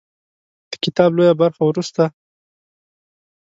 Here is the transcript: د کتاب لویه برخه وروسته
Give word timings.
د 0.69 0.71
کتاب 0.83 1.09
لویه 1.17 1.33
برخه 1.41 1.61
وروسته 1.65 2.03